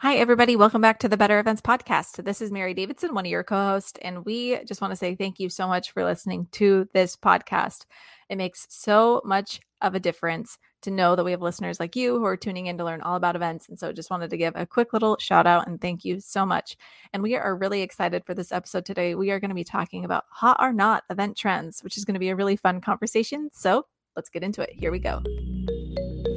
[0.00, 0.54] Hi, everybody.
[0.54, 2.22] Welcome back to the Better Events Podcast.
[2.22, 5.16] This is Mary Davidson, one of your co hosts, and we just want to say
[5.16, 7.84] thank you so much for listening to this podcast.
[8.28, 12.16] It makes so much of a difference to know that we have listeners like you
[12.16, 13.68] who are tuning in to learn all about events.
[13.68, 16.46] And so just wanted to give a quick little shout out and thank you so
[16.46, 16.76] much.
[17.12, 19.16] And we are really excited for this episode today.
[19.16, 22.14] We are going to be talking about hot or not event trends, which is going
[22.14, 23.50] to be a really fun conversation.
[23.52, 24.70] So let's get into it.
[24.72, 25.24] Here we go.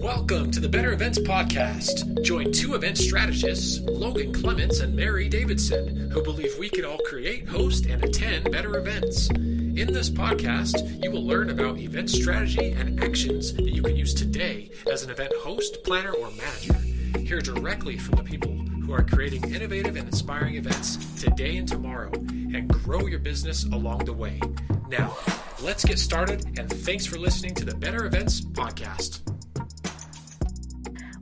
[0.02, 2.24] Welcome to the Better Events Podcast.
[2.24, 7.48] Join two event strategists, Logan Clements and Mary Davidson, who believe we can all create,
[7.48, 9.30] host, and attend better events.
[9.30, 14.16] In this podcast, you will learn about event strategy and actions that you can use
[14.16, 16.74] today as an event host, planner, or manager.
[17.20, 22.12] Hear directly from the people who are creating innovative and inspiring events today and tomorrow
[22.12, 24.42] and grow your business along the way.
[24.90, 25.16] Now,
[25.62, 29.31] let's get started, and thanks for listening to the Better Events Podcast.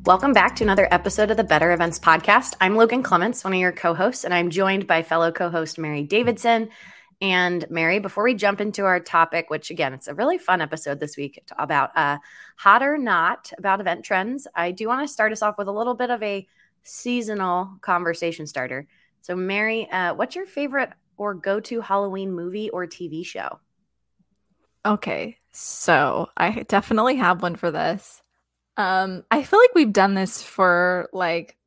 [0.10, 2.56] Welcome back to another episode of the Better Events Podcast.
[2.60, 5.78] I'm Logan Clements, one of your co hosts, and I'm joined by fellow co host
[5.78, 6.70] Mary Davidson.
[7.22, 11.00] And Mary, before we jump into our topic, which again, it's a really fun episode
[11.00, 12.18] this week about uh,
[12.58, 15.72] hot or not about event trends, I do want to start us off with a
[15.72, 16.48] little bit of a
[16.82, 18.88] seasonal conversation starter.
[19.22, 23.60] So, Mary, uh, what's your favorite or go to Halloween movie or TV show?
[24.84, 28.24] Okay, so I definitely have one for this.
[28.80, 31.58] Um, I feel like we've done this for like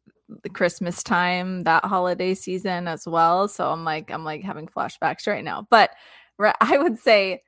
[0.42, 3.48] the Christmas time, that holiday season as well.
[3.48, 5.66] So I'm like, I'm like having flashbacks right now.
[5.70, 5.90] But
[6.60, 7.42] I would say,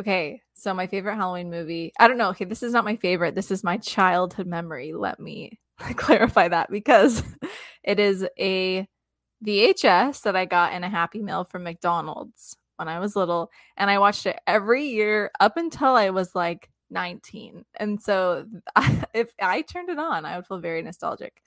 [0.00, 2.30] okay, so my favorite Halloween movie, I don't know.
[2.30, 3.36] Okay, this is not my favorite.
[3.36, 4.92] This is my childhood memory.
[4.92, 5.60] Let me
[5.94, 7.22] clarify that because
[7.84, 8.84] it is a
[9.46, 13.52] VHS that I got in a Happy Meal from McDonald's when I was little.
[13.76, 17.66] And I watched it every year up until I was like 19.
[17.74, 18.46] And so
[19.12, 21.42] if I turned it on, I would feel very nostalgic.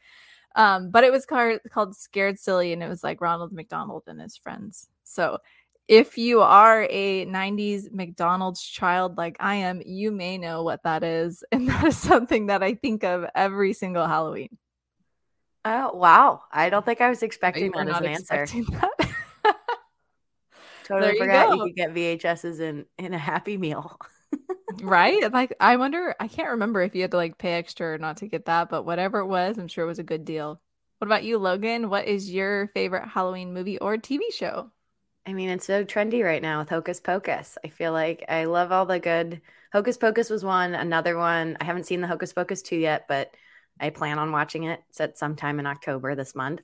[0.56, 4.22] Um, but it was called, called Scared Silly and it was like Ronald McDonald and
[4.22, 4.88] his friends.
[5.04, 5.40] So
[5.88, 11.04] if you are a 90s McDonald's child like I am, you may know what that
[11.04, 11.44] is.
[11.52, 14.58] And that is something that I think of every single Halloween.
[15.64, 16.42] Oh, wow.
[16.52, 18.46] I don't think I was expecting that as an answer.
[18.46, 18.92] That.
[20.86, 23.98] totally there forgot you, you could get VHSs in, in a Happy Meal.
[24.82, 25.32] right?
[25.32, 28.18] Like I wonder, I can't remember if you had to like pay extra or not
[28.18, 30.62] to get that, but whatever it was, I'm sure it was a good deal.
[31.00, 31.90] What about you, Logan?
[31.90, 34.72] What is your favorite Halloween movie or TV show?
[35.28, 37.58] I mean, it's so trendy right now with Hocus Pocus.
[37.64, 39.42] I feel like I love all the good.
[39.74, 41.58] Hocus Pocus was one, another one.
[41.60, 43.32] I haven't seen the Hocus Pocus 2 yet, but
[43.80, 44.82] I plan on watching it.
[44.90, 46.62] It's at sometime in October this month.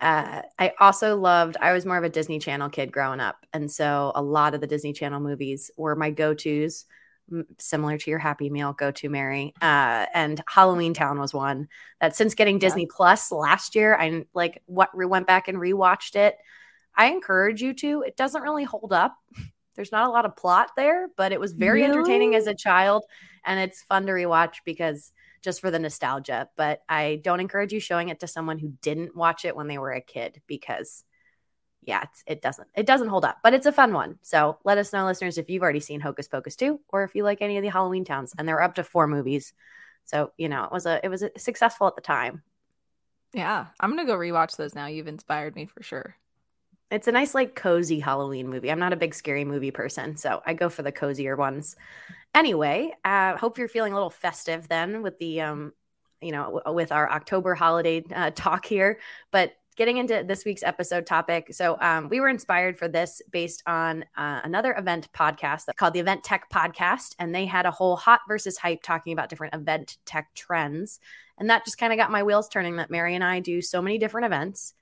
[0.00, 3.44] Uh, I also loved, I was more of a Disney Channel kid growing up.
[3.52, 6.86] And so a lot of the Disney Channel movies were my go tos
[7.58, 9.54] similar to your Happy Meal, Go to Mary.
[9.60, 11.68] Uh, and Halloween Town was one
[12.00, 12.94] that since getting Disney yeah.
[12.94, 16.36] Plus last year, I like what we went back and rewatched it.
[16.94, 18.02] I encourage you to.
[18.02, 19.16] It doesn't really hold up.
[19.76, 21.92] There's not a lot of plot there, but it was very really?
[21.92, 23.04] entertaining as a child,
[23.44, 25.12] and it's fun to rewatch because
[25.42, 26.48] just for the nostalgia.
[26.56, 29.78] But I don't encourage you showing it to someone who didn't watch it when they
[29.78, 31.04] were a kid because
[31.82, 34.18] yeah, it doesn't it doesn't hold up, but it's a fun one.
[34.22, 37.24] So let us know, listeners, if you've already seen Hocus Pocus 2 or if you
[37.24, 38.34] like any of the Halloween towns.
[38.36, 39.52] And there were up to four movies.
[40.04, 42.42] So, you know, it was a it was a successful at the time.
[43.32, 43.66] Yeah.
[43.78, 44.86] I'm gonna go rewatch those now.
[44.86, 46.16] You've inspired me for sure.
[46.90, 48.70] It's a nice, like cozy Halloween movie.
[48.70, 51.76] I'm not a big scary movie person, so I go for the cozier ones.
[52.34, 55.72] Anyway, uh hope you're feeling a little festive then with the um
[56.20, 58.98] you know, with our October holiday uh, talk here.
[59.30, 61.52] But getting into this week's episode topic.
[61.52, 66.00] So, um, we were inspired for this based on uh, another event podcast called the
[66.00, 67.14] Event Tech Podcast.
[67.18, 71.00] And they had a whole hot versus hype talking about different event tech trends.
[71.38, 73.80] And that just kind of got my wheels turning that Mary and I do so
[73.80, 74.74] many different events.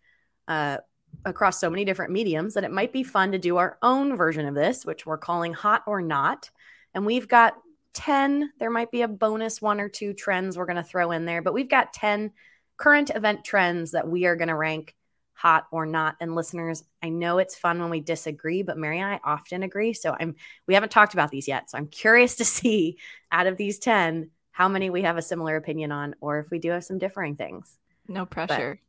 [0.47, 0.79] Uh,
[1.25, 4.47] across so many different mediums that it might be fun to do our own version
[4.47, 6.51] of this, which we're calling Hot or Not.
[6.95, 7.55] And we've got
[7.95, 11.25] 10, there might be a bonus one or two trends we're going to throw in
[11.25, 12.33] there, but we've got 10
[12.79, 14.95] current event trends that we are going to rank
[15.35, 16.17] hot or not.
[16.21, 19.93] And listeners, I know it's fun when we disagree, but Mary and I often agree.
[19.93, 20.35] So I'm
[20.67, 21.71] we haven't talked about these yet.
[21.71, 22.99] So I'm curious to see
[23.31, 26.59] out of these 10 how many we have a similar opinion on or if we
[26.59, 27.79] do have some differing things.
[28.09, 28.81] No pressure.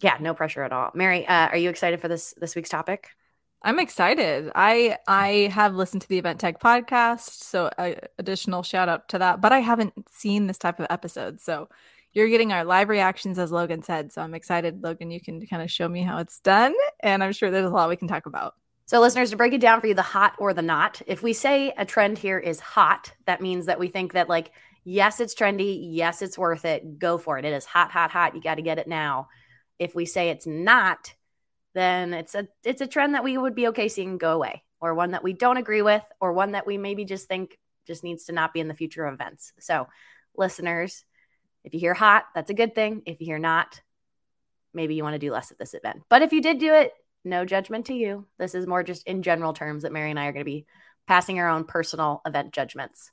[0.00, 0.90] But, yeah, no pressure at all.
[0.94, 3.10] Mary, uh, are you excited for this this week's topic?
[3.62, 4.50] I'm excited.
[4.54, 9.18] I I have listened to the Event Tech podcast, so uh, additional shout out to
[9.18, 9.40] that.
[9.40, 11.68] But I haven't seen this type of episode, so
[12.14, 14.12] you're getting our live reactions, as Logan said.
[14.12, 15.10] So I'm excited, Logan.
[15.10, 16.74] You can kind of show me how it's done.
[17.00, 18.54] And I'm sure there's a lot we can talk about.
[18.86, 21.32] So, listeners, to break it down for you, the hot or the not, if we
[21.32, 24.52] say a trend here is hot, that means that we think that, like,
[24.84, 25.88] yes, it's trendy.
[25.90, 26.98] Yes, it's worth it.
[26.98, 27.46] Go for it.
[27.46, 28.34] It is hot, hot, hot.
[28.34, 29.28] You got to get it now.
[29.78, 31.14] If we say it's not,
[31.74, 34.94] then it's a it's a trend that we would be okay seeing go away, or
[34.94, 38.24] one that we don't agree with, or one that we maybe just think just needs
[38.24, 39.52] to not be in the future of events.
[39.60, 39.88] So,
[40.36, 41.04] listeners,
[41.64, 43.02] if you hear hot, that's a good thing.
[43.06, 43.80] If you hear not,
[44.72, 46.02] maybe you want to do less at this event.
[46.08, 46.92] But if you did do it,
[47.24, 48.26] no judgment to you.
[48.38, 50.66] This is more just in general terms that Mary and I are going to be
[51.06, 53.10] passing our own personal event judgments.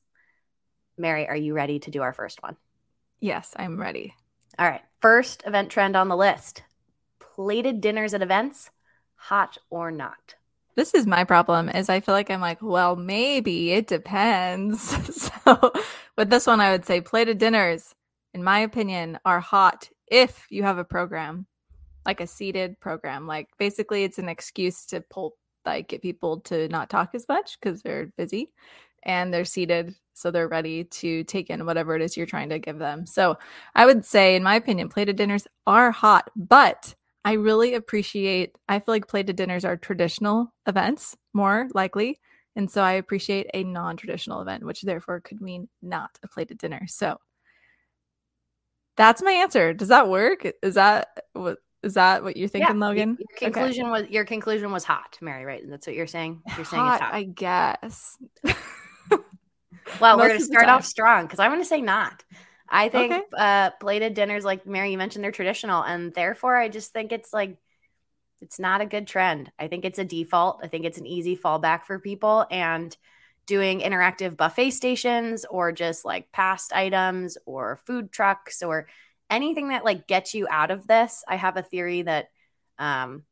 [0.98, 2.57] Mary, are you ready to do our first one?
[3.19, 4.13] Yes, I'm ready.
[4.59, 4.81] All right.
[5.01, 6.63] First event trend on the list
[7.36, 8.69] plated dinners at events,
[9.15, 10.36] hot or not?
[10.75, 14.81] This is my problem is I feel like I'm like, well, maybe it depends.
[15.45, 15.71] so
[16.18, 17.94] with this one, I would say plated dinners,
[18.33, 21.45] in my opinion, are hot if you have a program,
[22.06, 23.28] like a seated program.
[23.28, 25.36] Like basically it's an excuse to pull
[25.66, 28.51] like get people to not talk as much because they're busy
[29.04, 32.60] and they're seated so they're ready to take in whatever it is you're trying to
[32.60, 33.06] give them.
[33.06, 33.38] So
[33.75, 36.94] I would say, in my opinion, plated dinners are hot, but
[37.24, 42.19] I really appreciate, I feel like plated dinners are traditional events more likely.
[42.56, 46.57] And so I appreciate a non traditional event, which therefore could mean not a plated
[46.57, 46.86] dinner.
[46.88, 47.18] So
[48.97, 49.73] that's my answer.
[49.73, 50.45] Does that work?
[50.61, 51.57] Is that what?
[51.83, 53.17] Is that what you're thinking, yeah, Logan?
[53.19, 54.01] Your conclusion okay.
[54.03, 55.45] was your conclusion was hot, Mary.
[55.45, 55.63] Right?
[55.67, 56.41] That's what you're saying.
[56.55, 57.13] You're saying hot, it's hot.
[57.13, 58.17] I guess.
[59.99, 62.23] well, we're going to start off strong because I want to say not.
[62.69, 63.23] I think okay.
[63.38, 67.33] uh, plated dinners, like Mary, you mentioned, they're traditional, and therefore, I just think it's
[67.33, 67.57] like
[68.41, 69.51] it's not a good trend.
[69.59, 70.61] I think it's a default.
[70.63, 72.95] I think it's an easy fallback for people, and
[73.47, 78.88] doing interactive buffet stations or just like passed items or food trucks or
[79.29, 81.23] anything that like gets you out of this.
[81.27, 82.29] I have a theory that
[82.77, 83.23] um,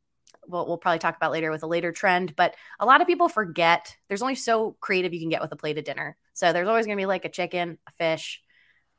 [0.46, 3.28] we'll, we'll probably talk about later with a later trend, but a lot of people
[3.28, 6.16] forget there's only so creative you can get with a plated dinner.
[6.32, 8.42] So there's always going to be like a chicken, a fish,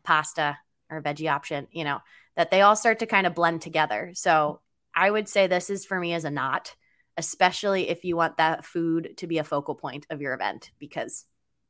[0.03, 0.57] pasta,
[0.89, 1.99] or a veggie option, you know,
[2.35, 4.11] that they all start to kind of blend together.
[4.13, 4.61] So
[4.93, 6.75] I would say this is for me as a not,
[7.17, 11.25] especially if you want that food to be a focal point of your event, because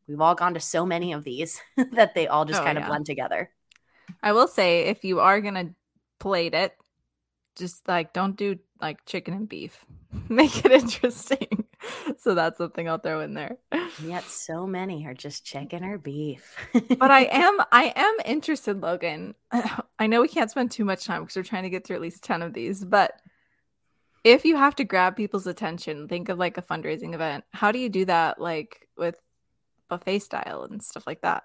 [0.08, 1.62] we've all gone to so many of these
[1.94, 3.50] that they all just oh, kind of blend together.
[4.22, 5.74] I will say if you are going to
[6.20, 6.76] plate it,
[7.56, 9.86] just like don't do like chicken and beef.
[10.30, 11.66] Make it interesting.
[12.18, 13.58] so that's something I'll throw in there.
[14.04, 16.56] Yet so many are just chicken or beef.
[16.74, 19.36] but I am I am interested, Logan.
[20.00, 22.02] I know we can't spend too much time because we're trying to get through at
[22.02, 23.22] least 10 of these, but
[24.24, 27.44] if you have to grab people's attention, think of like a fundraising event.
[27.52, 29.16] How do you do that like with
[29.90, 31.44] buffet style and stuff like that?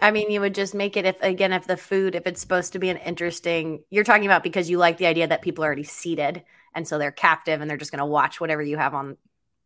[0.00, 2.72] I mean, you would just make it if again if the food if it's supposed
[2.72, 5.68] to be an interesting you're talking about because you like the idea that people are
[5.68, 6.42] already seated
[6.74, 9.16] and so they're captive and they're just going to watch whatever you have on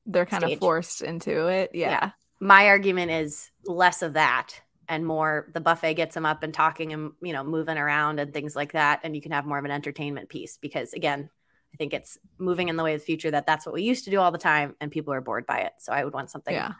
[0.05, 0.55] they're kind stage.
[0.55, 1.70] of forced into it.
[1.73, 1.91] Yeah.
[1.91, 2.11] yeah.
[2.41, 6.93] My argument is less of that and more the buffet gets them up and talking
[6.93, 9.65] and you know moving around and things like that and you can have more of
[9.65, 11.31] an entertainment piece because again
[11.75, 14.05] I think it's moving in the way of the future that that's what we used
[14.05, 15.73] to do all the time and people are bored by it.
[15.79, 16.73] So I would want something yeah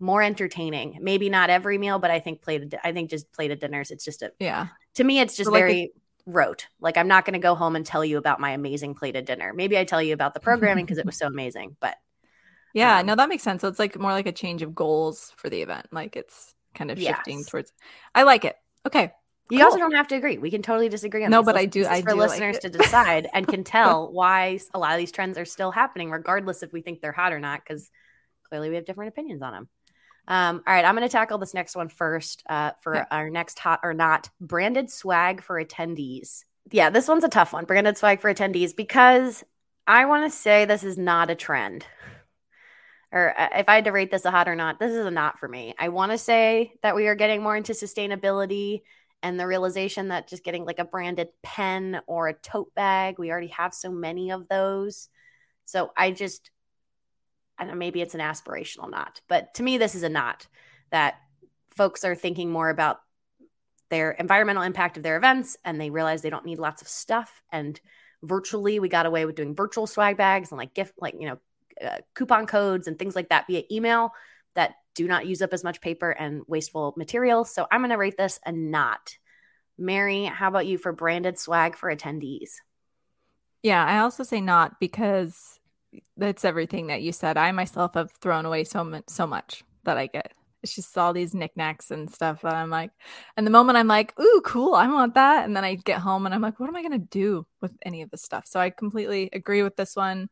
[0.00, 0.98] more entertaining.
[1.00, 2.76] Maybe not every meal, but I think plated.
[2.82, 3.90] I think just plated dinners.
[3.90, 4.68] It's just a yeah.
[4.94, 6.66] To me, it's just so very like a- rote.
[6.80, 9.52] Like I'm not going to go home and tell you about my amazing plated dinner.
[9.52, 11.76] Maybe I tell you about the programming because it was so amazing.
[11.80, 11.96] But
[12.74, 13.62] yeah, um, no, that makes sense.
[13.62, 15.86] So it's like more like a change of goals for the event.
[15.90, 17.46] Like it's kind of shifting yes.
[17.46, 17.72] towards.
[18.14, 18.56] I like it.
[18.86, 19.12] Okay.
[19.50, 19.66] You cool.
[19.66, 20.36] also don't have to agree.
[20.36, 21.86] We can totally disagree on no, but I do.
[21.86, 25.12] I for do listeners like to decide and can tell why a lot of these
[25.12, 27.90] trends are still happening, regardless if we think they're hot or not, because
[28.44, 29.68] clearly we have different opinions on them.
[30.26, 33.06] Um, all right, I'm going to tackle this next one first uh, for okay.
[33.10, 36.44] our next hot or not branded swag for attendees.
[36.70, 37.64] Yeah, this one's a tough one.
[37.64, 39.42] Branded swag for attendees because
[39.86, 41.86] I want to say this is not a trend.
[43.10, 45.10] Or uh, if I had to rate this a hot or not, this is a
[45.10, 45.74] not for me.
[45.78, 48.82] I want to say that we are getting more into sustainability
[49.22, 53.30] and the realization that just getting like a branded pen or a tote bag, we
[53.30, 55.08] already have so many of those.
[55.64, 56.50] So I just
[57.58, 60.46] I don't know, maybe it's an aspirational not, but to me, this is a not
[60.90, 61.16] that
[61.70, 63.00] folks are thinking more about
[63.90, 67.42] their environmental impact of their events and they realize they don't need lots of stuff.
[67.50, 67.80] And
[68.22, 71.38] virtually, we got away with doing virtual swag bags and like gift, like, you know,
[71.84, 74.12] uh, coupon codes and things like that via email
[74.58, 77.44] that do not use up as much paper and wasteful material.
[77.44, 79.16] So I'm going to rate this a not.
[79.78, 82.50] Mary, how about you for branded swag for attendees?
[83.62, 85.60] Yeah, I also say not because
[86.16, 87.36] that's everything that you said.
[87.36, 90.32] I myself have thrown away so much, so much that I get.
[90.64, 92.90] It's just all these knickknacks and stuff that I'm like,
[93.36, 95.44] and the moment I'm like, ooh, cool, I want that.
[95.44, 97.70] And then I get home and I'm like, what am I going to do with
[97.86, 98.48] any of this stuff?
[98.48, 100.28] So I completely agree with this one.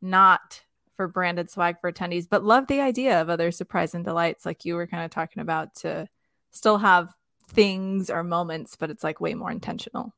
[0.00, 0.62] Not
[0.98, 4.64] for branded swag for attendees, but love the idea of other surprise and delights, like
[4.64, 6.08] you were kind of talking about, to
[6.50, 7.14] still have
[7.46, 10.12] things or moments, but it's like way more intentional.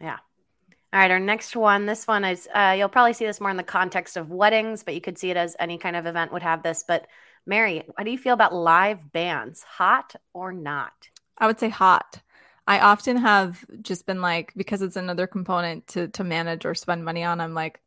[0.00, 0.18] Yeah.
[0.92, 1.86] All right, our next one.
[1.86, 4.94] This one is uh, you'll probably see this more in the context of weddings, but
[4.94, 6.84] you could see it as any kind of event would have this.
[6.86, 7.08] But
[7.44, 9.64] Mary, how do you feel about live bands?
[9.64, 10.92] Hot or not?
[11.38, 12.22] I would say hot.
[12.68, 17.04] I often have just been like, because it's another component to to manage or spend
[17.04, 17.80] money on, I'm like,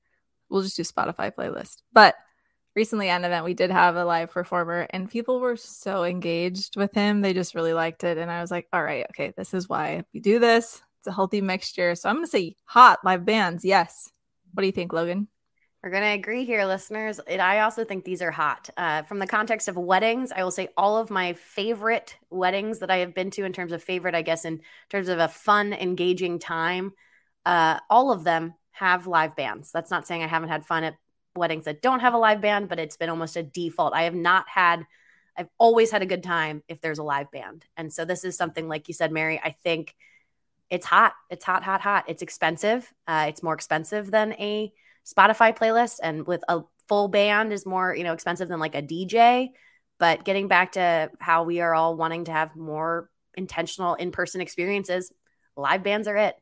[0.49, 1.81] we'll just do Spotify playlist.
[1.93, 2.15] But
[2.75, 6.75] recently at an event we did have a live performer and people were so engaged
[6.75, 7.21] with him.
[7.21, 8.17] They just really liked it.
[8.17, 10.81] And I was like, all right, okay, this is why we do this.
[10.99, 11.95] It's a healthy mixture.
[11.95, 14.11] So I'm gonna say hot live bands, yes.
[14.53, 15.27] What do you think, Logan?
[15.85, 17.19] We're going to agree here, listeners.
[17.27, 18.71] And I also think these are hot.
[18.75, 22.89] Uh, from the context of weddings, I will say all of my favorite weddings that
[22.89, 25.73] I have been to, in terms of favorite, I guess, in terms of a fun,
[25.73, 26.93] engaging time,
[27.45, 29.71] uh, all of them have live bands.
[29.71, 30.95] That's not saying I haven't had fun at
[31.35, 33.93] weddings that don't have a live band, but it's been almost a default.
[33.93, 34.85] I have not had,
[35.37, 37.65] I've always had a good time if there's a live band.
[37.77, 39.95] And so this is something, like you said, Mary, I think
[40.69, 41.13] it's hot.
[41.29, 42.05] It's hot, hot, hot.
[42.07, 42.91] It's expensive.
[43.07, 44.71] Uh, it's more expensive than a
[45.05, 48.81] Spotify playlist and with a full band is more, you know, expensive than like a
[48.81, 49.49] DJ.
[49.99, 55.11] But getting back to how we are all wanting to have more intentional in-person experiences,
[55.55, 56.35] live bands are it.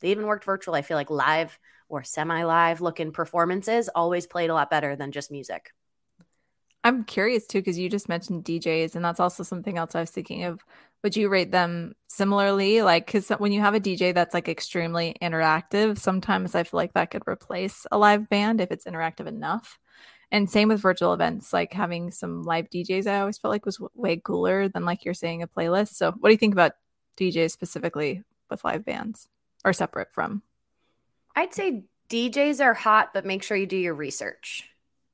[0.00, 0.74] They even worked virtual.
[0.74, 1.58] I feel like live
[1.90, 5.72] or semi-live looking performances always played a lot better than just music.
[6.82, 10.10] I'm curious too because you just mentioned DJs, and that's also something else I was
[10.10, 10.60] thinking of.
[11.02, 12.82] Would you rate them similarly?
[12.82, 16.94] Like, because when you have a DJ that's like extremely interactive, sometimes I feel like
[16.94, 19.78] that could replace a live band if it's interactive enough.
[20.30, 23.80] And same with virtual events, like having some live DJs, I always felt like was
[23.94, 25.94] way cooler than like you're saying a playlist.
[25.94, 26.72] So, what do you think about
[27.18, 29.28] DJs specifically with live bands
[29.64, 30.42] or separate from?
[31.36, 34.70] I'd say DJs are hot, but make sure you do your research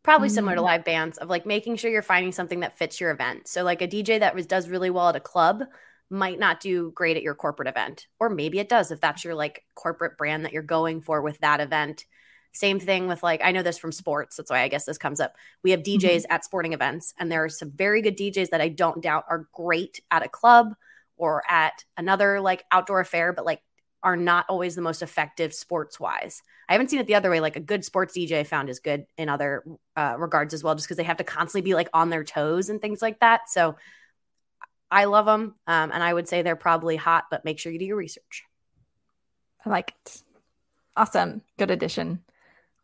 [0.07, 0.67] probably similar to mm.
[0.67, 3.49] live bands of like making sure you're finding something that fits your event.
[3.49, 5.65] So like a DJ that was does really well at a club
[6.09, 9.35] might not do great at your corporate event or maybe it does if that's your
[9.35, 12.05] like corporate brand that you're going for with that event.
[12.53, 14.37] Same thing with like I know this from sports.
[14.37, 15.35] That's why I guess this comes up.
[15.65, 16.33] We have DJs mm-hmm.
[16.33, 19.49] at sporting events and there are some very good DJs that I don't doubt are
[19.53, 20.73] great at a club
[21.17, 23.61] or at another like outdoor affair but like
[24.07, 26.41] are not always the most effective sports wise.
[26.69, 27.41] I haven't seen it the other way.
[27.41, 29.65] Like a good sports DJ I found is good in other
[29.97, 32.71] uh, regards as well, just because they have to constantly be like on their toes
[32.71, 33.51] and things like that.
[33.51, 33.75] So
[34.93, 35.57] I love them.
[35.67, 38.45] Um, and I would say they're probably hot, but make sure you do your research.
[39.65, 40.23] I like it.
[40.97, 41.43] Awesome.
[41.59, 42.23] Good addition.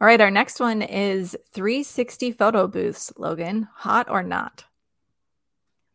[0.00, 0.20] All right.
[0.20, 3.68] Our next one is 360 photo booths, Logan.
[3.76, 4.64] Hot or not?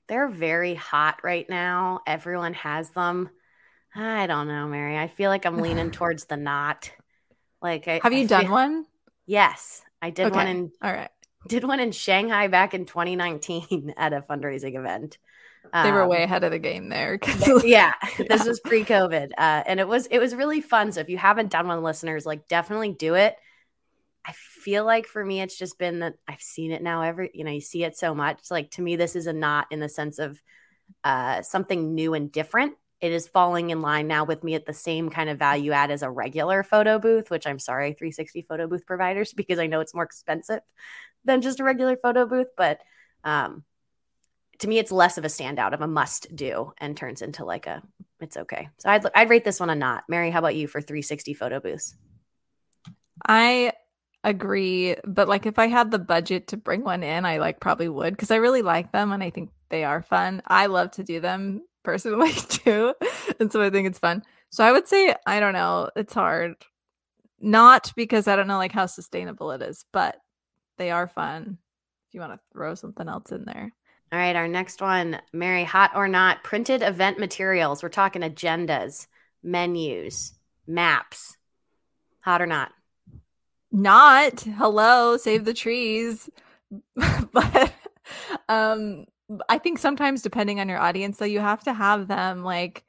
[0.07, 1.99] They're very hot right now.
[2.07, 3.29] Everyone has them.
[3.97, 4.97] I don't know, Mary.
[4.97, 6.91] I feel like I'm leaning towards the not.
[7.61, 8.51] Like, I, have you I done feel...
[8.51, 8.85] one?
[9.25, 10.35] Yes, I did okay.
[10.35, 10.71] one in.
[10.81, 11.09] All right,
[11.47, 15.17] did one in Shanghai back in 2019 at a fundraising event.
[15.73, 17.19] They were um, way ahead of the game there.
[17.65, 20.93] yeah, yeah, this was pre-COVID, uh, and it was it was really fun.
[20.93, 23.35] So if you haven't done one, listeners, like definitely do it.
[24.25, 27.01] I feel like for me, it's just been that I've seen it now.
[27.01, 28.49] Every you know, you see it so much.
[28.49, 30.41] Like to me, this is a not in the sense of
[31.03, 34.73] uh, something new and different it is falling in line now with me at the
[34.73, 38.67] same kind of value add as a regular photo booth, which I'm sorry, 360 photo
[38.67, 40.61] booth providers, because I know it's more expensive
[41.25, 42.47] than just a regular photo booth.
[42.55, 42.79] But
[43.23, 43.63] um,
[44.59, 47.67] to me, it's less of a standout of a must do and turns into like
[47.67, 47.83] a
[48.19, 48.69] it's okay.
[48.79, 50.05] So I'd I'd rate this one a not.
[50.09, 51.95] Mary, how about you for 360 photo booths?
[53.27, 53.73] I
[54.23, 57.89] agree, but like if I had the budget to bring one in, I like probably
[57.89, 60.41] would because I really like them and I think they are fun.
[60.47, 62.93] I love to do them personally too.
[63.39, 64.21] And so I think it's fun.
[64.49, 66.57] So I would say, I don't know, it's hard.
[67.39, 70.17] Not because I don't know like how sustainable it is, but
[70.77, 71.57] they are fun
[72.07, 73.71] if you want to throw something else in there.
[74.11, 77.81] All right, our next one, Mary, hot or not, printed event materials.
[77.81, 79.07] We're talking agendas,
[79.41, 80.33] menus,
[80.67, 81.37] maps.
[82.25, 82.73] Hot or not?
[83.71, 84.41] Not.
[84.41, 86.29] Hello, save the trees.
[87.31, 87.73] but
[88.49, 89.05] um
[89.49, 92.85] I think sometimes depending on your audience though you have to have them like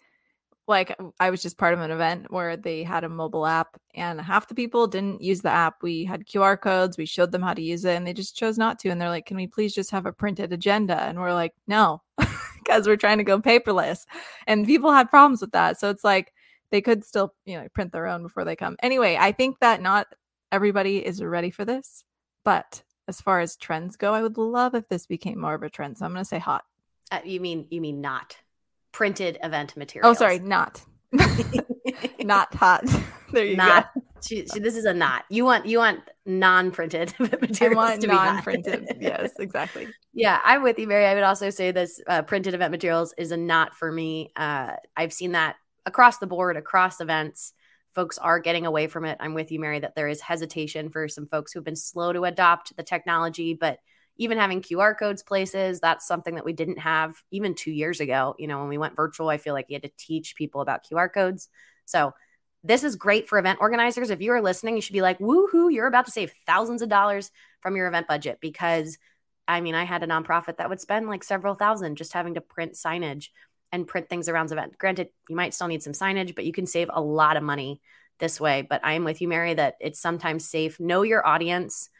[0.69, 4.21] like I was just part of an event where they had a mobile app and
[4.21, 5.83] half the people didn't use the app.
[5.83, 8.59] We had QR codes, we showed them how to use it and they just chose
[8.59, 11.33] not to and they're like, "Can we please just have a printed agenda?" And we're
[11.33, 12.03] like, "No."
[12.69, 14.05] because we're trying to go paperless.
[14.47, 15.81] And people had problems with that.
[15.81, 16.33] So it's like
[16.71, 18.77] they could still, you know, print their own before they come.
[18.83, 20.07] Anyway, I think that not
[20.53, 22.05] everybody is ready for this,
[22.45, 25.71] but as far as trends go, I would love if this became more of a
[25.71, 25.99] trend.
[25.99, 26.65] So I'm going to say hot.
[27.11, 28.37] Uh, you mean you mean not
[28.93, 30.11] printed event material?
[30.11, 30.85] Oh, sorry, not
[32.21, 32.85] not hot.
[33.33, 34.03] there you not, go.
[34.23, 35.25] She, she, this is a not.
[35.31, 37.63] You want you want non-printed materials.
[37.63, 38.99] I want non-printed.
[39.01, 39.89] yes, exactly.
[40.13, 41.07] Yeah, I'm with you, Mary.
[41.07, 44.33] I would also say this uh, printed event materials is a not for me.
[44.37, 47.55] Uh, I've seen that across the board, across events
[47.99, 49.17] folks are getting away from it.
[49.19, 52.27] I'm with you, Mary, that there is hesitation for some folks who've been slow to
[52.27, 53.81] adopt the technology, but
[54.17, 58.37] even having QR codes places, that's something that we didn't have even two years ago.
[58.39, 60.87] You know, when we went virtual, I feel like you had to teach people about
[60.89, 61.49] QR codes.
[61.87, 62.15] So
[62.63, 64.11] this is great for event organizers.
[64.11, 66.89] If you are listening, you should be like, woohoo, you're about to save thousands of
[66.89, 68.97] dollars from your event budget because
[69.49, 72.41] I mean, I had a nonprofit that would spend like several thousand just having to
[72.41, 73.31] print signage
[73.73, 74.79] and print things around the event.
[74.79, 77.81] Granted, you might still need some signage, but you can save a lot of money
[78.19, 78.63] this way.
[78.63, 80.81] But I am with you, Mary, that it's sometimes safe.
[80.81, 81.91] Know your audience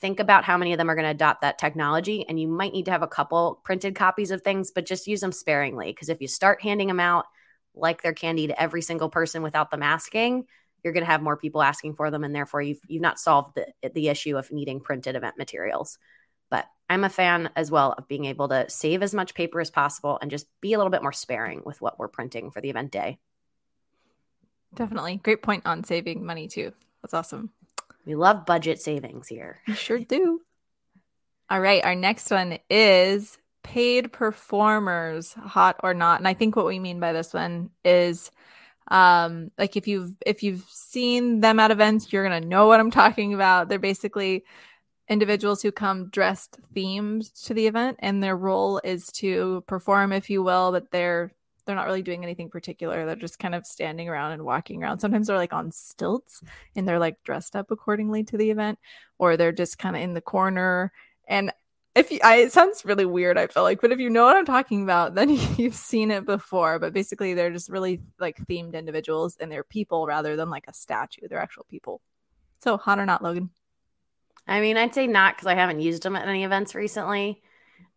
[0.00, 2.72] think about how many of them are going to adopt that technology and you might
[2.72, 6.08] need to have a couple printed copies of things but just use them sparingly because
[6.08, 7.24] if you start handing them out
[7.74, 10.44] like they're candy to every single person without them asking
[10.82, 13.56] you're going to have more people asking for them and therefore you've, you've not solved
[13.56, 15.98] the, the issue of needing printed event materials
[16.50, 19.70] but i'm a fan as well of being able to save as much paper as
[19.70, 22.70] possible and just be a little bit more sparing with what we're printing for the
[22.70, 23.18] event day
[24.74, 26.72] definitely great point on saving money too
[27.02, 27.50] that's awesome
[28.06, 29.58] we love budget savings here.
[29.66, 30.40] We sure do.
[31.50, 36.20] All right, our next one is paid performers, hot or not.
[36.20, 38.30] And I think what we mean by this one is
[38.88, 42.78] um like if you've if you've seen them at events, you're going to know what
[42.78, 43.68] I'm talking about.
[43.68, 44.44] They're basically
[45.08, 50.28] individuals who come dressed themed to the event and their role is to perform if
[50.30, 51.32] you will, but they're
[51.64, 53.04] they're not really doing anything particular.
[53.04, 55.00] They're just kind of standing around and walking around.
[55.00, 56.40] Sometimes they're like on stilts
[56.76, 58.78] and they're like dressed up accordingly to the event,
[59.18, 60.92] or they're just kind of in the corner.
[61.26, 61.52] And
[61.96, 64.36] if you, I, it sounds really weird, I feel like, but if you know what
[64.36, 66.78] I'm talking about, then you've seen it before.
[66.78, 70.72] But basically, they're just really like themed individuals and they're people rather than like a
[70.72, 71.26] statue.
[71.28, 72.00] They're actual people.
[72.62, 73.50] So, hot or not, Logan?
[74.46, 77.42] I mean, I'd say not because I haven't used them at any events recently.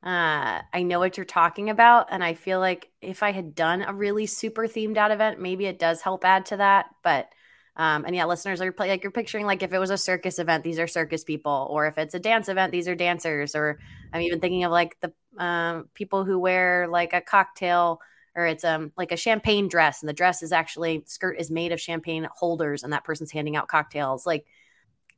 [0.02, 3.82] Uh i know what you're talking about and i feel like if i had done
[3.82, 7.30] a really super themed out event maybe it does help add to that but
[7.76, 10.64] um and yeah listeners are like you're picturing like if it was a circus event
[10.64, 13.78] these are circus people or if it's a dance event these are dancers or
[14.14, 18.00] i'm even thinking of like the um people who wear like a cocktail
[18.36, 21.74] or it's um like a champagne dress and the dress is actually skirt is made
[21.74, 24.46] of champagne holders and that person's handing out cocktails like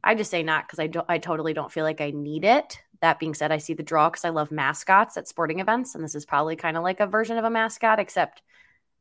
[0.04, 2.80] I just say not because I don't I totally don't feel like I need it.
[3.02, 6.04] That being said, I see the draw because I love mascots at sporting events, and
[6.04, 8.42] this is probably kind of like a version of a mascot, except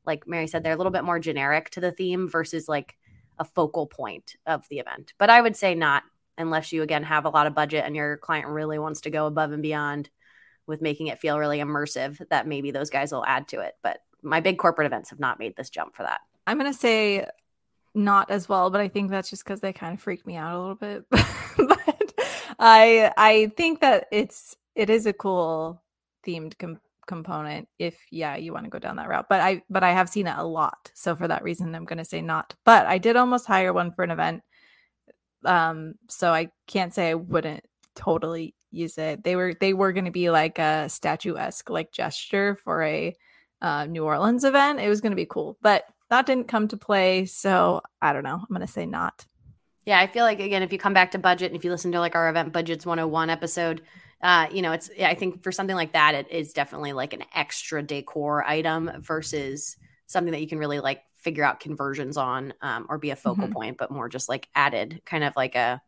[0.07, 2.97] like Mary said, they're a little bit more generic to the theme versus like
[3.39, 5.13] a focal point of the event.
[5.19, 6.03] But I would say not
[6.39, 9.27] unless you again have a lot of budget and your client really wants to go
[9.27, 10.09] above and beyond
[10.67, 13.75] with making it feel really immersive that maybe those guys will add to it.
[13.83, 16.21] But my big corporate events have not made this jump for that.
[16.47, 17.27] I'm going to say
[17.95, 20.55] not as well, but I think that's just because they kind of freak me out
[20.55, 21.05] a little bit.
[21.69, 22.15] But
[22.59, 25.83] I I think that it's it is a cool
[26.27, 29.83] themed com- component if yeah you want to go down that route but i but
[29.83, 32.55] i have seen it a lot so for that reason i'm going to say not.
[32.65, 34.43] But i did almost hire one for an event
[35.45, 39.25] um so i can't say i wouldn't totally use it.
[39.25, 43.15] They were they were going to be like a statuesque like gesture for a
[43.63, 44.81] uh, new orleans event.
[44.81, 48.25] It was going to be cool but that didn't come to play so i don't
[48.25, 49.27] know i'm going to say not
[49.87, 51.93] yeah, I feel like again, if you come back to budget and if you listen
[51.93, 53.83] to like our event budgets 101 episode,
[54.23, 57.25] uh, you know, it's I think for something like that, it is definitely like an
[57.35, 62.87] extra decor item versus something that you can really like figure out conversions on um,
[62.89, 63.53] or be a focal mm-hmm.
[63.53, 65.81] point, but more just like added, kind of like a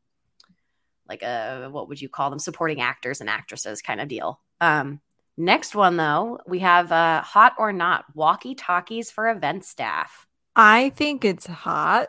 [1.06, 4.40] like a what would you call them, supporting actors and actresses kind of deal.
[4.60, 5.00] Um,
[5.36, 10.26] next one though, we have uh, hot or not walkie talkies for event staff.
[10.54, 12.08] I think it's hot.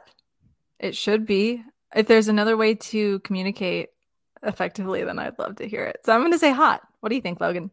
[0.79, 1.63] It should be
[1.95, 3.89] if there's another way to communicate
[4.41, 6.01] effectively, then I'd love to hear it.
[6.05, 6.81] So I'm going to say hot.
[6.99, 7.71] What do you think, Logan?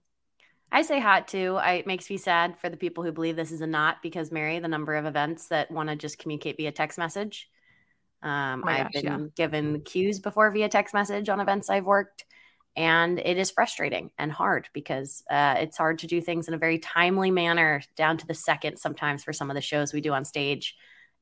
[0.72, 1.56] I say hot too.
[1.56, 4.30] I, it makes me sad for the people who believe this is a not because
[4.30, 7.48] Mary, the number of events that want to just communicate via text message.
[8.22, 9.26] Um, oh I've gosh, been yeah.
[9.34, 12.24] given cues before via text message on events I've worked,
[12.76, 16.58] and it is frustrating and hard because uh, it's hard to do things in a
[16.58, 20.12] very timely manner, down to the second sometimes for some of the shows we do
[20.12, 20.76] on stage.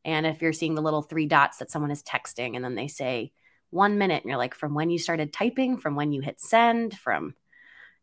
[0.05, 2.89] And if you're seeing the little three dots that someone is texting and then they
[2.89, 3.33] say
[3.71, 6.97] one minute and you're like, from when you started typing, from when you hit send,
[6.97, 7.35] from,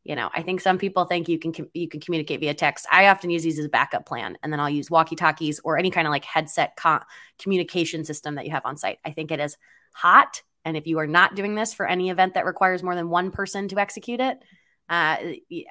[0.03, 2.85] you know, I think some people think you can, you can communicate via text.
[2.91, 5.77] I often use these as a backup plan and then I'll use walkie talkies or
[5.77, 6.99] any kind of like headset co-
[7.39, 8.99] communication system that you have on site.
[9.05, 9.57] I think it is
[9.93, 10.41] hot.
[10.65, 13.31] And if you are not doing this for any event that requires more than one
[13.31, 14.39] person to execute it,
[14.89, 15.17] uh,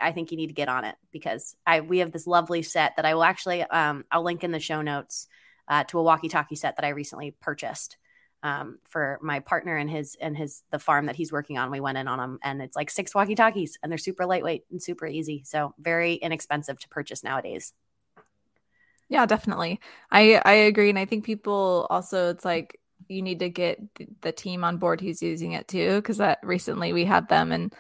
[0.01, 2.97] I think you need to get on it because I we have this lovely set
[2.97, 5.29] that I will actually um, I'll link in the show notes
[5.69, 7.97] uh, to a walkie-talkie set that I recently purchased
[8.43, 11.71] um, for my partner and his and his the farm that he's working on.
[11.71, 14.83] We went in on them, and it's like six walkie-talkies, and they're super lightweight and
[14.83, 15.43] super easy.
[15.45, 17.73] So very inexpensive to purchase nowadays.
[19.09, 19.81] Yeah, definitely.
[20.11, 23.81] I I agree, and I think people also it's like you need to get
[24.23, 27.75] the team on board who's using it too, because that recently we had them, and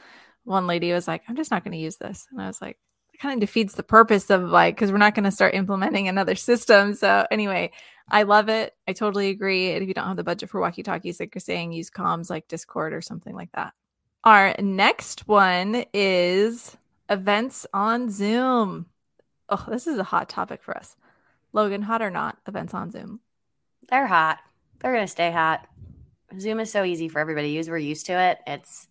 [0.44, 2.78] one lady was like, "I'm just not going to use this," and I was like,
[3.12, 6.08] "It kind of defeats the purpose of like because we're not going to start implementing
[6.08, 7.72] another system." So anyway,
[8.08, 8.74] I love it.
[8.86, 9.72] I totally agree.
[9.72, 12.30] And if you don't have the budget for walkie talkies, like you're saying, use comms
[12.30, 13.72] like Discord or something like that.
[14.24, 16.76] Our next one is
[17.08, 18.86] events on Zoom.
[19.48, 20.96] Oh, this is a hot topic for us.
[21.52, 23.20] Logan, hot or not, events on Zoom?
[23.90, 24.38] They're hot.
[24.84, 25.66] They're going to stay hot.
[26.38, 27.70] Zoom is so easy for everybody to use.
[27.70, 28.38] We're used to it.
[28.46, 28.86] It's,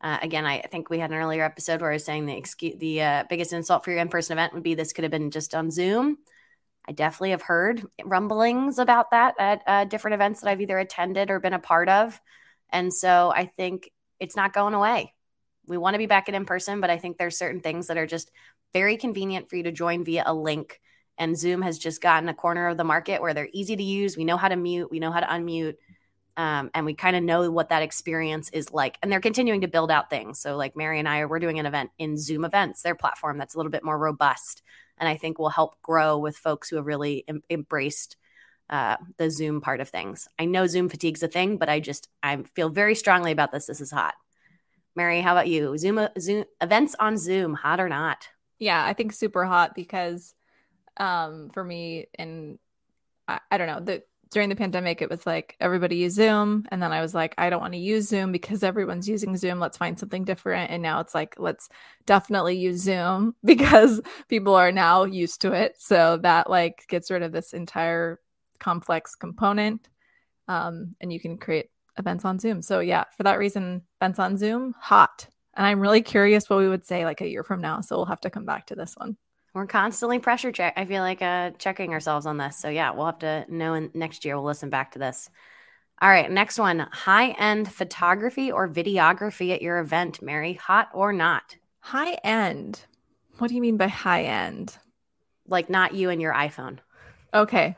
[0.00, 2.76] uh, again, I think we had an earlier episode where I was saying the excuse,
[2.78, 5.30] the uh, biggest insult for your in person event would be this could have been
[5.30, 6.16] just on Zoom.
[6.88, 11.30] I definitely have heard rumblings about that at uh, different events that I've either attended
[11.30, 12.18] or been a part of.
[12.70, 15.12] And so I think it's not going away.
[15.66, 17.98] We want to be back in in person, but I think there's certain things that
[17.98, 18.30] are just
[18.72, 20.80] very convenient for you to join via a link.
[21.18, 24.16] And Zoom has just gotten a corner of the market where they're easy to use.
[24.16, 25.74] We know how to mute, we know how to unmute,
[26.36, 28.96] um, and we kind of know what that experience is like.
[29.02, 30.38] And they're continuing to build out things.
[30.40, 33.54] So, like Mary and I, we're doing an event in Zoom Events, their platform that's
[33.54, 34.62] a little bit more robust
[34.98, 38.16] and I think will help grow with folks who have really em- embraced
[38.70, 40.28] uh, the Zoom part of things.
[40.38, 43.66] I know Zoom fatigue's a thing, but I just I feel very strongly about this.
[43.66, 44.14] This is hot.
[44.94, 45.76] Mary, how about you?
[45.78, 48.28] Zoom Zoom events on Zoom, hot or not?
[48.58, 50.34] Yeah, I think super hot because
[50.98, 52.58] um, for me, and
[53.26, 56.66] I, I don't know the during the pandemic, it was like everybody use Zoom.
[56.70, 59.58] And then I was like, I don't want to use Zoom because everyone's using Zoom.
[59.58, 60.70] Let's find something different.
[60.70, 61.68] And now it's like, let's
[62.06, 65.76] definitely use Zoom because people are now used to it.
[65.78, 68.20] So that like gets rid of this entire
[68.58, 69.88] complex component.
[70.46, 72.62] Um, and you can create events on Zoom.
[72.62, 75.26] So yeah, for that reason, events on Zoom, hot.
[75.54, 77.80] And I'm really curious what we would say like a year from now.
[77.80, 79.16] So we'll have to come back to this one
[79.58, 80.74] we're constantly pressure check.
[80.76, 82.56] I feel like uh, checking ourselves on this.
[82.56, 83.74] So yeah, we'll have to know.
[83.74, 85.28] In, next year, we'll listen back to this.
[86.00, 90.54] All right, next one: high end photography or videography at your event, Mary.
[90.54, 91.56] Hot or not?
[91.80, 92.86] High end.
[93.38, 94.76] What do you mean by high end?
[95.46, 96.78] Like not you and your iPhone.
[97.34, 97.76] Okay.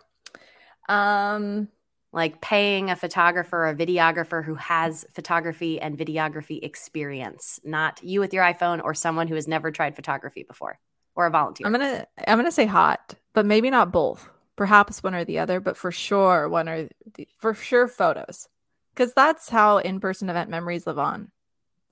[0.89, 1.69] Um
[2.13, 8.19] like paying a photographer or a videographer who has photography and videography experience, not you
[8.19, 10.81] with your iPhone or someone who has never tried photography before
[11.21, 11.67] or a volunteer?
[11.67, 14.29] I'm gonna I'm gonna say hot, but maybe not both.
[14.57, 18.49] Perhaps one or the other, but for sure one or the, for sure photos,
[18.95, 21.31] because that's how in-person event memories live on,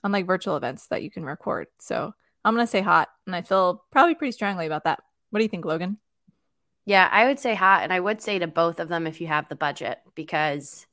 [0.05, 1.67] unlike virtual events that you can record.
[1.79, 2.13] So
[2.45, 5.01] I'm gonna say hot, and I feel probably pretty strongly about that.
[5.31, 5.99] What do you think, Logan?
[6.85, 9.27] Yeah, I would say hot, and I would say to both of them if you
[9.27, 10.87] have the budget, because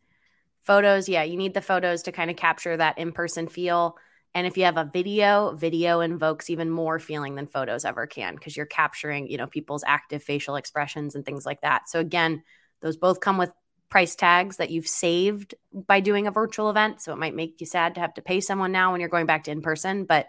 [0.61, 3.97] photos, yeah, you need the photos to kind of capture that in-person feel
[4.35, 8.35] and if you have a video, video invokes even more feeling than photos ever can
[8.35, 11.87] because you're capturing, you know, people's active facial expressions and things like that.
[11.87, 12.43] So again,
[12.81, 13.53] those both come with
[13.87, 17.01] price tags that you've saved by doing a virtual event.
[17.01, 19.25] So it might make you sad to have to pay someone now when you're going
[19.25, 20.27] back to in person, but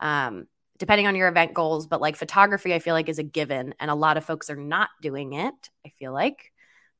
[0.00, 0.48] um,
[0.78, 3.72] depending on your event goals, but like photography, I feel like is a given.
[3.78, 6.50] And a lot of folks are not doing it, I feel like,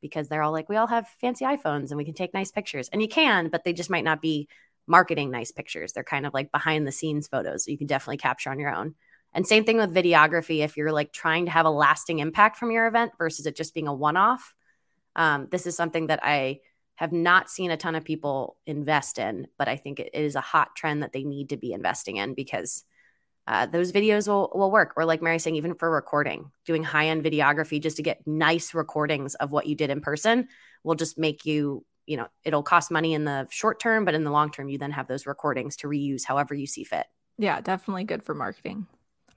[0.01, 2.89] because they're all like, we all have fancy iPhones and we can take nice pictures.
[2.93, 4.49] And you can, but they just might not be
[4.89, 5.93] marketing nice pictures.
[5.93, 8.95] They're kind of like behind the scenes photos you can definitely capture on your own.
[9.35, 10.61] And same thing with videography.
[10.61, 13.75] If you're like trying to have a lasting impact from your event versus it just
[13.75, 14.55] being a one off,
[15.17, 16.61] um, this is something that I
[16.97, 20.41] have not seen a ton of people invest in, but I think it is a
[20.41, 22.85] hot trend that they need to be investing in because
[23.47, 24.95] uh, those videos will, will work.
[24.97, 28.75] Or like Mary saying, even for recording, doing high end videography just to get nice
[28.75, 30.49] recordings of what you did in person
[30.83, 34.25] will just make you you know, it'll cost money in the short term, but in
[34.25, 37.07] the long term, you then have those recordings to reuse however you see fit.
[37.37, 38.87] Yeah, definitely good for marketing.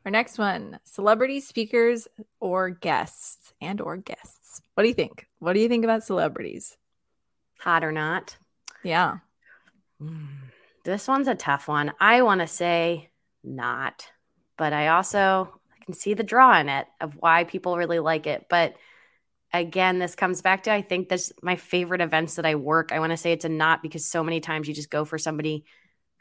[0.05, 2.07] Our next one, celebrity speakers
[2.39, 4.61] or guests and or guests.
[4.73, 5.27] What do you think?
[5.39, 6.77] What do you think about celebrities?
[7.59, 8.37] Hot or not?
[8.83, 9.17] Yeah.
[9.99, 10.27] Hmm,
[10.85, 11.91] this one's a tough one.
[11.99, 13.11] I want to say
[13.43, 14.07] not,
[14.57, 18.27] but I also I can see the draw in it of why people really like
[18.27, 18.75] it, but
[19.53, 22.91] again, this comes back to I think this my favorite events that I work.
[22.91, 25.17] I want to say it's a not because so many times you just go for
[25.17, 25.65] somebody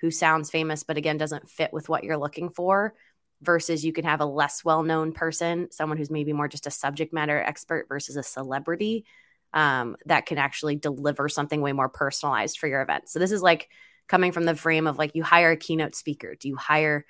[0.00, 2.94] who sounds famous, but again doesn't fit with what you're looking for.
[3.42, 6.70] Versus you can have a less well known person, someone who's maybe more just a
[6.70, 9.06] subject matter expert versus a celebrity
[9.54, 13.08] um, that can actually deliver something way more personalized for your event.
[13.08, 13.70] So this is like
[14.08, 16.34] coming from the frame of like you hire a keynote speaker.
[16.34, 17.06] Do you hire,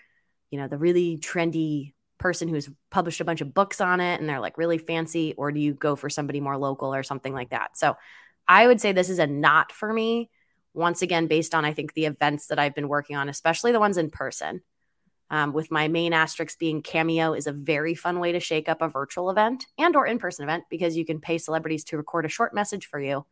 [0.51, 4.29] you know, the really trendy person who's published a bunch of books on it and
[4.29, 7.51] they're like really fancy or do you go for somebody more local or something like
[7.51, 7.77] that?
[7.77, 7.97] So
[8.47, 10.31] i would say this is a not for me
[10.75, 13.81] once again based on i think the events that i've been working on especially the
[13.81, 14.61] ones in person.
[15.33, 18.83] Um, with my main asterisk being Cameo is a very fun way to shake up
[18.83, 22.29] a virtual event and or in-person event because you can pay celebrities to record a
[22.29, 23.25] short message for you.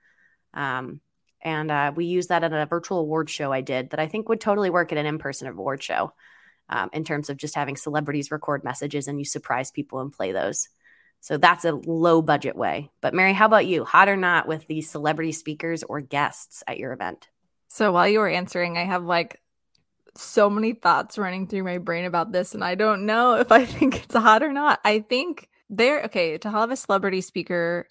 [0.55, 1.01] Um,
[1.43, 4.29] and uh, we used that at a virtual award show I did that I think
[4.29, 6.13] would totally work at an in-person award show
[6.69, 10.33] um, in terms of just having celebrities record messages and you surprise people and play
[10.33, 10.69] those.
[11.21, 12.91] So that's a low budget way.
[13.01, 13.85] But Mary, how about you?
[13.85, 17.29] Hot or not with these celebrity speakers or guests at your event?
[17.69, 19.41] So while you were answering, I have like
[20.17, 23.65] so many thoughts running through my brain about this, and I don't know if I
[23.67, 24.81] think it's hot or not.
[24.85, 27.89] I think they're okay to have a celebrity speaker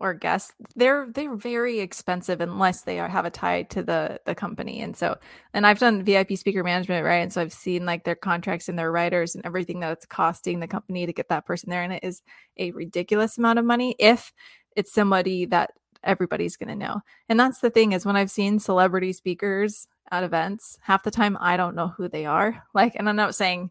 [0.00, 4.34] or guests they're they're very expensive unless they are, have a tie to the the
[4.34, 4.80] company.
[4.80, 5.16] And so
[5.54, 7.16] and i've done vip speaker management right?
[7.16, 10.68] And so i've seen like their contracts and their riders and everything that's costing the
[10.68, 11.82] company to get that person there.
[11.82, 12.22] And it is
[12.56, 14.32] a ridiculous amount of money if
[14.76, 15.72] it's somebody that
[16.04, 17.00] everybody's going to know.
[17.28, 21.36] And that's the thing is when i've seen celebrity speakers at events half the time
[21.40, 22.62] i don't know who they are.
[22.74, 23.70] Like and i'm not saying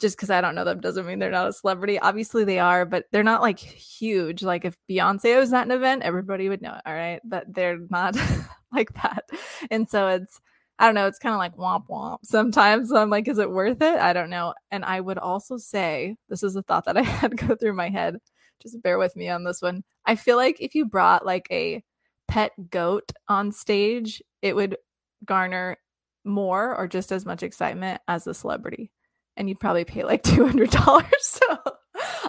[0.00, 1.98] just because I don't know them doesn't mean they're not a celebrity.
[1.98, 4.42] Obviously they are, but they're not like huge.
[4.42, 6.74] Like if Beyonce was at an event, everybody would know.
[6.74, 6.82] it.
[6.86, 7.20] All right.
[7.24, 8.16] But they're not
[8.72, 9.24] like that.
[9.70, 10.40] And so it's
[10.78, 12.18] I don't know, it's kind of like womp womp.
[12.24, 14.00] Sometimes I'm like, is it worth it?
[14.00, 14.54] I don't know.
[14.72, 17.88] And I would also say, this is a thought that I had go through my
[17.88, 18.16] head.
[18.60, 19.84] Just bear with me on this one.
[20.04, 21.82] I feel like if you brought like a
[22.26, 24.76] pet goat on stage, it would
[25.24, 25.76] garner
[26.24, 28.90] more or just as much excitement as a celebrity
[29.36, 31.04] and you'd probably pay like $200.
[31.20, 31.58] So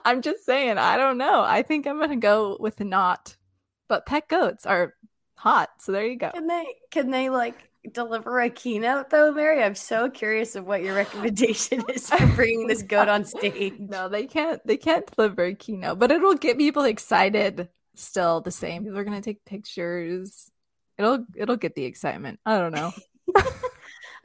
[0.04, 1.42] I'm just saying, I don't know.
[1.42, 3.38] I think I'm going to go with not.
[3.88, 4.96] But pet goats are
[5.36, 5.70] hot.
[5.80, 6.32] So there you go.
[6.32, 9.64] Can they, can they like deliver a keynote though, Mary?
[9.64, 13.76] I'm so curious of what your recommendation is for bringing this goat on stage.
[13.80, 18.52] No, they can't, they can't deliver a keynote, but it'll get people excited still the
[18.52, 18.84] same.
[18.84, 20.50] People are going to take pictures.
[20.98, 22.40] It'll, it'll get the excitement.
[22.46, 22.92] I don't know.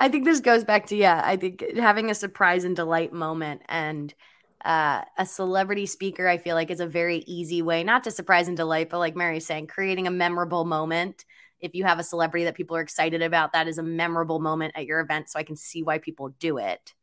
[0.00, 1.20] I think this goes back to yeah.
[1.22, 4.12] I think having a surprise and delight moment and
[4.64, 8.48] uh, a celebrity speaker, I feel like is a very easy way not to surprise
[8.48, 11.24] and delight, but like Mary's saying, creating a memorable moment.
[11.60, 14.72] If you have a celebrity that people are excited about, that is a memorable moment
[14.74, 15.28] at your event.
[15.28, 16.94] So I can see why people do it.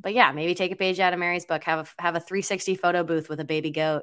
[0.00, 2.74] But yeah, maybe take a page out of Mary's book, have a have a 360
[2.74, 4.02] photo booth with a baby goat,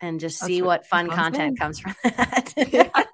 [0.00, 2.54] and just see what, what fun content comes from that.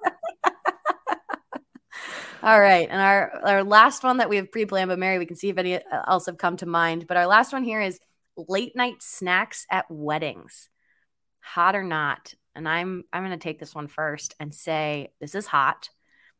[2.45, 2.87] All right.
[2.87, 5.49] And our, our last one that we have pre planned, but Mary, we can see
[5.49, 7.07] if any uh, else have come to mind.
[7.07, 7.99] But our last one here is
[8.37, 10.69] late night snacks at weddings.
[11.39, 12.35] Hot or not?
[12.55, 15.89] And I'm I'm going to take this one first and say this is hot.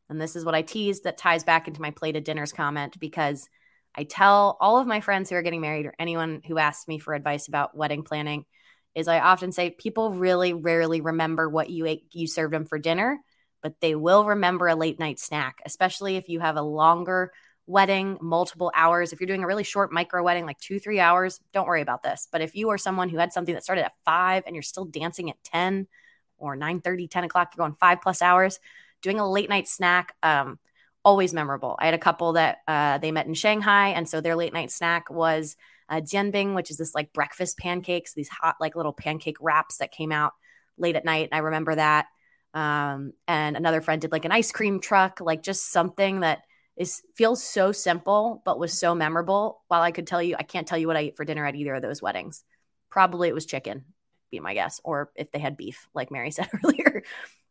[0.08, 3.50] And this is what I teased that ties back into my plated dinners comment because
[3.96, 7.00] I tell all of my friends who are getting married or anyone who asks me
[7.00, 8.46] for advice about wedding planning
[8.94, 12.78] is I often say people really rarely remember what you ate you served them for
[12.78, 13.20] dinner
[13.66, 17.32] but they will remember a late night snack, especially if you have a longer
[17.66, 19.12] wedding, multiple hours.
[19.12, 22.04] If you're doing a really short micro wedding, like two, three hours, don't worry about
[22.04, 22.28] this.
[22.32, 24.86] But if you are someone who had something that started at five and you're still
[24.86, 25.88] dancing at 10
[26.38, 28.60] or 9 30, 10 o'clock, you're going five plus hours,
[29.02, 30.60] doing a late night snack, um,
[31.04, 31.76] always memorable.
[31.80, 33.90] I had a couple that uh, they met in Shanghai.
[33.90, 35.56] And so their late night snack was
[35.90, 39.92] uh, jianbing, which is this like breakfast pancakes, these hot, like little pancake wraps that
[39.92, 40.34] came out
[40.78, 41.30] late at night.
[41.32, 42.06] And I remember that.
[42.56, 46.44] Um, and another friend did like an ice cream truck, like just something that
[46.78, 49.62] is feels so simple but was so memorable.
[49.68, 51.56] While I could tell you, I can't tell you what I ate for dinner at
[51.56, 52.44] either of those weddings.
[52.90, 53.84] Probably it was chicken,
[54.32, 57.04] be my guess, or if they had beef, like Mary said earlier,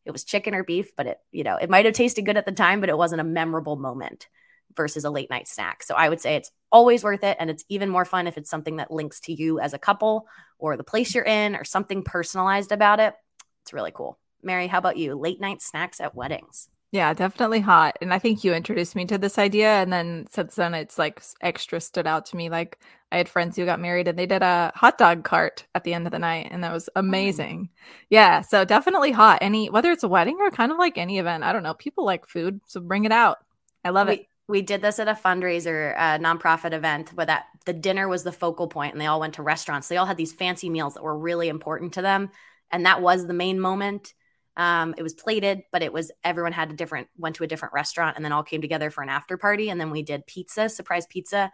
[0.06, 0.96] it was chicken or beef.
[0.96, 3.20] But it, you know, it might have tasted good at the time, but it wasn't
[3.20, 4.26] a memorable moment
[4.74, 5.82] versus a late night snack.
[5.82, 7.36] So I would say it's always worth it.
[7.38, 10.26] And it's even more fun if it's something that links to you as a couple
[10.58, 13.14] or the place you're in or something personalized about it.
[13.62, 14.18] It's really cool.
[14.44, 15.14] Mary, how about you?
[15.14, 16.68] Late night snacks at weddings.
[16.94, 17.98] Yeah, definitely hot.
[18.00, 19.66] And I think you introduced me to this idea.
[19.66, 22.50] And then since then, it's like extra stood out to me.
[22.50, 22.78] Like
[23.10, 25.92] I had friends who got married and they did a hot dog cart at the
[25.92, 26.50] end of the night.
[26.52, 27.68] And that was oh, amazing.
[27.72, 27.76] Oh.
[28.10, 28.42] Yeah.
[28.42, 29.40] So definitely hot.
[29.40, 31.74] Any, whether it's a wedding or kind of like any event, I don't know.
[31.74, 32.60] People like food.
[32.66, 33.38] So bring it out.
[33.84, 34.26] I love we, it.
[34.46, 38.30] We did this at a fundraiser, a nonprofit event where that the dinner was the
[38.30, 39.88] focal point and they all went to restaurants.
[39.88, 42.30] They all had these fancy meals that were really important to them.
[42.70, 44.14] And that was the main moment
[44.56, 47.74] um, it was plated, but it was everyone had a different went to a different
[47.74, 49.70] restaurant and then all came together for an after party.
[49.70, 51.50] And then we did pizza, surprise pizza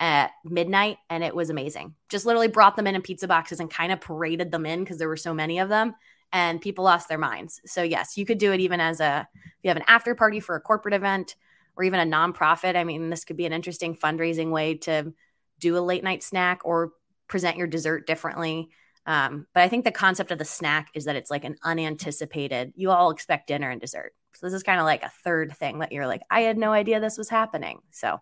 [0.00, 1.94] at midnight, and it was amazing.
[2.08, 4.98] Just literally brought them in in pizza boxes and kind of paraded them in because
[4.98, 5.94] there were so many of them,
[6.32, 7.60] and people lost their minds.
[7.64, 10.40] So yes, you could do it even as a if you have an after party
[10.40, 11.36] for a corporate event
[11.76, 12.76] or even a nonprofit.
[12.76, 15.12] I mean, this could be an interesting fundraising way to
[15.60, 16.92] do a late night snack or
[17.28, 18.68] present your dessert differently.
[19.06, 22.72] Um, but I think the concept of the snack is that it's like an unanticipated,
[22.74, 24.12] you all expect dinner and dessert.
[24.34, 26.72] So this is kind of like a third thing that you're like, I had no
[26.72, 27.80] idea this was happening.
[27.90, 28.20] So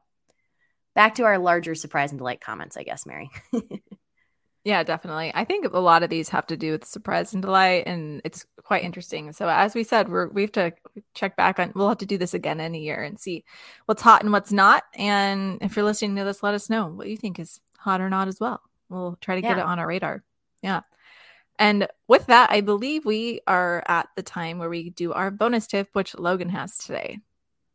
[0.94, 3.30] back to our larger surprise and delight comments, I guess, Mary.
[4.64, 5.32] yeah, definitely.
[5.34, 8.44] I think a lot of these have to do with surprise and delight, and it's
[8.62, 9.32] quite interesting.
[9.32, 10.72] So, as we said, we're we have to
[11.14, 11.72] check back on.
[11.74, 13.44] We'll have to do this again in a year and see
[13.86, 14.84] what's hot and what's not.
[14.94, 18.10] And if you're listening to this, let us know what you think is hot or
[18.10, 18.60] not as well.
[18.88, 19.54] We'll try to yeah.
[19.54, 20.22] get it on our radar.
[20.62, 20.82] Yeah.
[21.58, 25.66] And with that, I believe we are at the time where we do our bonus
[25.66, 27.20] tip, which Logan has today.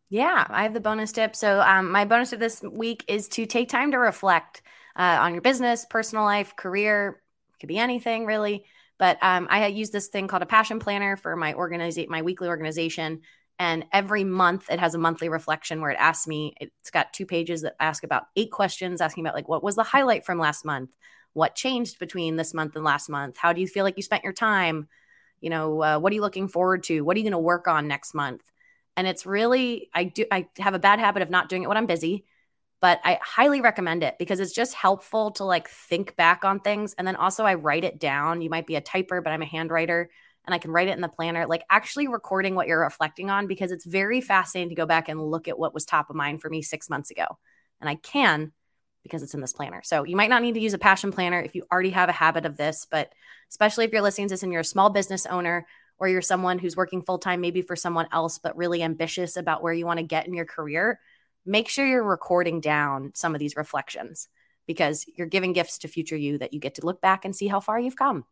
[0.09, 1.35] Yeah, I have the bonus tip.
[1.35, 4.61] So, um, my bonus tip this week is to take time to reflect
[4.95, 7.21] uh, on your business, personal life, career.
[7.59, 8.65] Could be anything really.
[8.97, 12.47] But um, I use this thing called a passion planner for my organization, my weekly
[12.47, 13.21] organization.
[13.59, 17.25] And every month it has a monthly reflection where it asks me, it's got two
[17.25, 20.65] pages that ask about eight questions, asking about like what was the highlight from last
[20.65, 20.95] month?
[21.37, 23.37] What changed between this month and last month?
[23.37, 24.87] How do you feel like you spent your time?
[25.39, 27.01] You know, uh, what are you looking forward to?
[27.01, 28.41] What are you going to work on next month?
[28.97, 31.77] and it's really i do i have a bad habit of not doing it when
[31.77, 32.25] i'm busy
[32.81, 36.93] but i highly recommend it because it's just helpful to like think back on things
[36.97, 39.45] and then also i write it down you might be a typer but i'm a
[39.45, 40.07] handwriter
[40.45, 43.47] and i can write it in the planner like actually recording what you're reflecting on
[43.47, 46.41] because it's very fascinating to go back and look at what was top of mind
[46.41, 47.25] for me six months ago
[47.79, 48.51] and i can
[49.07, 51.41] because it's in this planner so you might not need to use a passion planner
[51.41, 53.13] if you already have a habit of this but
[53.49, 55.65] especially if you're listening to this and you're a small business owner
[55.99, 59.63] or you're someone who's working full time, maybe for someone else, but really ambitious about
[59.63, 60.99] where you want to get in your career,
[61.45, 64.27] make sure you're recording down some of these reflections
[64.67, 67.47] because you're giving gifts to future you that you get to look back and see
[67.47, 68.25] how far you've come.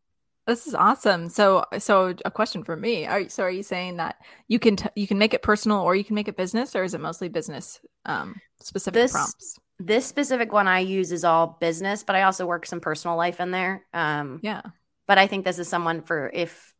[0.45, 1.29] This is awesome.
[1.29, 4.89] So, so a question for me: Are so are you saying that you can t-
[4.95, 7.29] you can make it personal or you can make it business, or is it mostly
[7.29, 9.57] business um, specific this, prompts?
[9.79, 13.39] This specific one I use is all business, but I also work some personal life
[13.39, 13.85] in there.
[13.93, 14.61] Um, yeah.
[15.07, 16.73] But I think this is someone for if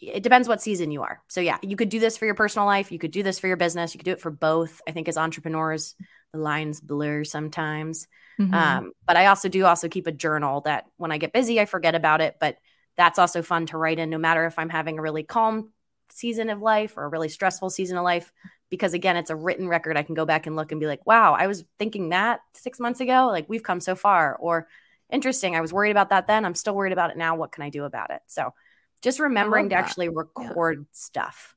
[0.00, 1.22] it depends what season you are.
[1.28, 3.48] So yeah, you could do this for your personal life, you could do this for
[3.48, 4.80] your business, you could do it for both.
[4.88, 5.94] I think as entrepreneurs,
[6.32, 8.06] the lines blur sometimes.
[8.40, 8.54] Mm-hmm.
[8.54, 11.66] Um, but I also do also keep a journal that when I get busy, I
[11.66, 12.36] forget about it.
[12.40, 12.56] But
[12.96, 15.72] that's also fun to write in, no matter if I'm having a really calm
[16.10, 18.32] season of life or a really stressful season of life.
[18.70, 19.96] Because again, it's a written record.
[19.96, 22.78] I can go back and look and be like, wow, I was thinking that six
[22.78, 23.28] months ago.
[23.30, 24.36] Like we've come so far.
[24.36, 24.68] Or
[25.10, 26.44] interesting, I was worried about that then.
[26.44, 27.34] I'm still worried about it now.
[27.34, 28.20] What can I do about it?
[28.26, 28.54] So
[29.02, 29.84] just remembering to that.
[29.84, 30.84] actually record yeah.
[30.92, 31.56] stuff.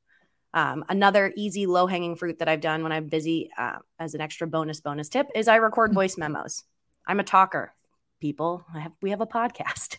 [0.52, 4.20] Um, another easy, low hanging fruit that I've done when I'm busy uh, as an
[4.20, 5.94] extra bonus bonus tip is I record mm.
[5.94, 6.62] voice memos.
[7.06, 7.74] I'm a talker,
[8.20, 8.64] people.
[8.72, 9.93] I have we have a podcast,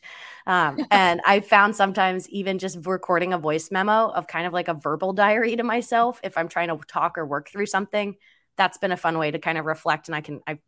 [0.48, 4.68] um, and I found sometimes even just recording a voice memo of kind of like
[4.68, 8.16] a verbal diary to myself if I'm trying to talk or work through something.
[8.58, 10.60] That's been a fun way to kind of reflect, and I can I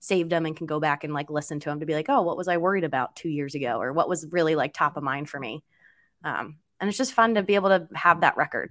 [0.00, 2.22] saved them and can go back and like listen to them to be like, oh,
[2.22, 5.02] what was I worried about two years ago, or what was really like top of
[5.02, 5.64] mind for me.
[6.24, 8.70] Um, and it's just fun to be able to have that record.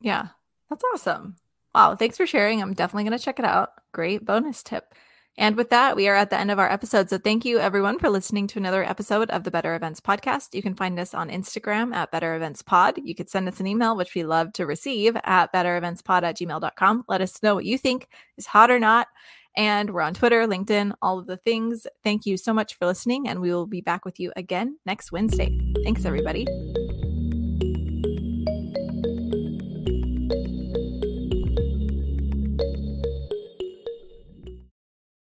[0.00, 0.28] Yeah,
[0.68, 1.36] that's awesome.
[1.74, 2.62] Wow, thanks for sharing.
[2.62, 3.70] I'm definitely going to check it out.
[3.92, 4.94] Great bonus tip.
[5.40, 7.08] And with that, we are at the end of our episode.
[7.08, 10.54] So thank you everyone for listening to another episode of the Better Events Podcast.
[10.54, 13.00] You can find us on Instagram at Better Events Pod.
[13.02, 17.04] You could send us an email, which we love to receive at bettereventspod at gmail.com.
[17.08, 19.08] Let us know what you think is hot or not.
[19.56, 21.86] And we're on Twitter, LinkedIn, all of the things.
[22.04, 25.10] Thank you so much for listening, and we will be back with you again next
[25.10, 25.58] Wednesday.
[25.84, 26.46] Thanks, everybody.